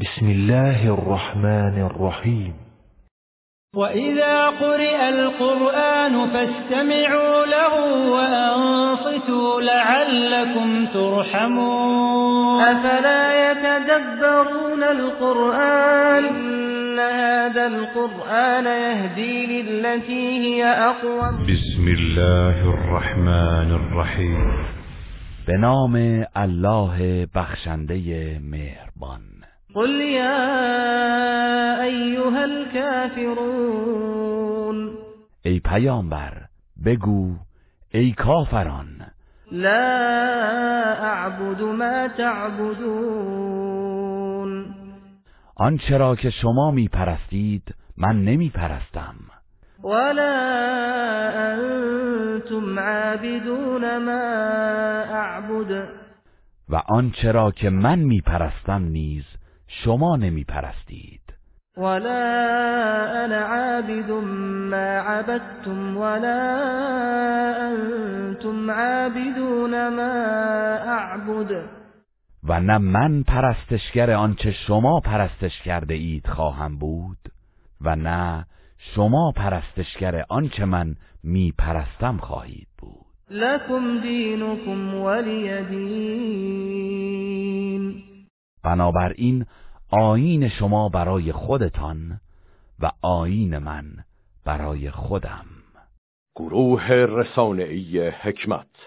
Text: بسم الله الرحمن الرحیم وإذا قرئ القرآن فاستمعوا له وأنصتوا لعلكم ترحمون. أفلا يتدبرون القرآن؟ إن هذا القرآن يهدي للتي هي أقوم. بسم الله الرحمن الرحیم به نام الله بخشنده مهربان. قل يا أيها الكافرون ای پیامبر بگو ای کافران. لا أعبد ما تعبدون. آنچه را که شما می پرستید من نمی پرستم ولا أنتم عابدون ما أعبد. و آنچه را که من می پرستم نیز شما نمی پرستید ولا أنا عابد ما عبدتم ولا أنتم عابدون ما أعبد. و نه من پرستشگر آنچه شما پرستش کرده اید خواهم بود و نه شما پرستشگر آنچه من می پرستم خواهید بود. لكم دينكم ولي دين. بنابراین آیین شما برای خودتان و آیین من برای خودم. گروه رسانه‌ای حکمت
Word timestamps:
بسم 0.00 0.26
الله 0.26 0.94
الرحمن 0.94 1.86
الرحیم 1.86 2.54
وإذا 3.74 4.46
قرئ 4.46 5.08
القرآن 5.08 6.30
فاستمعوا 6.30 7.46
له 7.46 7.74
وأنصتوا 8.10 9.60
لعلكم 9.60 10.86
ترحمون. 10.86 12.62
أفلا 12.62 13.50
يتدبرون 13.50 14.82
القرآن؟ 14.82 16.24
إن 16.24 16.98
هذا 16.98 17.66
القرآن 17.66 18.66
يهدي 18.66 19.46
للتي 19.46 20.38
هي 20.38 20.64
أقوم. 20.64 21.46
بسم 21.46 21.88
الله 21.88 22.74
الرحمن 22.74 23.70
الرحیم 23.70 24.64
به 25.48 25.54
نام 25.54 26.26
الله 26.36 27.26
بخشنده 27.34 28.38
مهربان. 28.38 29.53
قل 29.74 29.90
يا 30.00 30.62
أيها 31.82 32.44
الكافرون 32.44 34.14
ای 35.44 35.60
پیامبر 35.60 36.46
بگو 36.84 37.36
ای 37.94 38.12
کافران. 38.12 39.06
لا 39.52 41.02
أعبد 41.02 41.62
ما 41.62 42.08
تعبدون. 42.08 43.54
آنچه 45.56 45.96
را 45.96 46.16
که 46.16 46.30
شما 46.30 46.70
می 46.70 46.88
پرستید 46.88 47.74
من 47.96 48.24
نمی 48.24 48.50
پرستم 48.50 49.14
ولا 49.84 50.34
أنتم 51.54 52.78
عابدون 52.78 53.98
ما 53.98 54.22
أعبد. 55.10 55.88
و 56.68 56.82
آنچه 56.88 57.32
را 57.32 57.50
که 57.50 57.70
من 57.70 57.98
می 57.98 58.20
پرستم 58.20 58.82
نیز 58.82 59.24
شما 59.68 60.16
نمی 60.16 60.44
پرستید 60.44 61.24
ولا 61.76 63.24
أنا 63.24 63.38
عابد 63.38 64.10
ما 64.70 64.98
عبدتم 65.00 65.96
ولا 65.96 66.40
أنتم 67.70 68.70
عابدون 68.70 69.88
ما 69.88 70.12
أعبد. 70.86 71.68
و 72.44 72.60
نه 72.60 72.78
من 72.78 73.22
پرستشگر 73.22 74.10
آنچه 74.10 74.52
شما 74.66 75.00
پرستش 75.04 75.62
کرده 75.62 75.94
اید 75.94 76.26
خواهم 76.26 76.78
بود 76.78 77.18
و 77.80 77.96
نه 77.96 78.46
شما 78.94 79.32
پرستشگر 79.36 80.24
آنچه 80.28 80.64
من 80.64 80.96
می 81.24 81.52
پرستم 81.58 82.16
خواهید 82.16 82.68
بود. 82.78 83.04
لكم 83.30 84.00
دينكم 84.00 84.94
ولي 84.94 85.62
دين. 85.64 86.63
بنابراین 88.64 89.46
آیین 89.90 90.48
شما 90.48 90.88
برای 90.88 91.32
خودتان 91.32 92.20
و 92.80 92.90
آیین 93.02 93.58
من 93.58 93.84
برای 94.44 94.90
خودم. 94.90 95.46
گروه 96.36 96.88
رسانه‌ای 96.90 98.08
حکمت 98.08 98.76